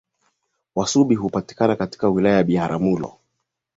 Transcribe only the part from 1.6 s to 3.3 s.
katika wilaya ya Biharamulo